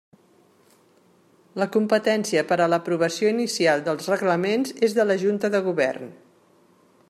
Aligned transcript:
La 1.63 1.67
competència 1.75 2.43
per 2.53 2.57
a 2.65 2.67
l'aprovació 2.75 3.31
inicial 3.35 3.85
dels 3.89 4.11
reglaments 4.15 4.73
és 4.89 4.99
de 5.01 5.09
la 5.11 5.19
Junta 5.25 5.53
de 5.57 5.63
Govern. 5.71 6.13